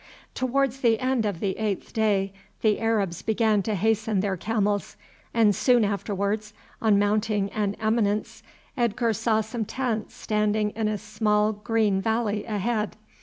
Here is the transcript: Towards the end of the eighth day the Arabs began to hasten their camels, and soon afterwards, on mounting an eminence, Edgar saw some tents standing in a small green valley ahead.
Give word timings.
Towards 0.33 0.81
the 0.81 0.99
end 0.99 1.27
of 1.27 1.39
the 1.39 1.55
eighth 1.59 1.93
day 1.93 2.33
the 2.63 2.79
Arabs 2.79 3.21
began 3.21 3.61
to 3.61 3.75
hasten 3.75 4.19
their 4.21 4.35
camels, 4.35 4.97
and 5.31 5.55
soon 5.55 5.85
afterwards, 5.85 6.55
on 6.81 6.97
mounting 6.97 7.51
an 7.51 7.75
eminence, 7.79 8.41
Edgar 8.75 9.13
saw 9.13 9.41
some 9.41 9.63
tents 9.63 10.15
standing 10.15 10.71
in 10.71 10.87
a 10.87 10.97
small 10.97 11.53
green 11.53 12.01
valley 12.01 12.45
ahead. 12.45 12.97